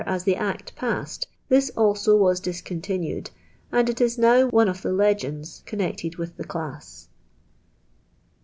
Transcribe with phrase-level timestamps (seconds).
[0.07, 3.29] as the Act passed, this also wis disciintinuird.
[3.71, 7.07] and it is now one of the leci^adi connected with the class.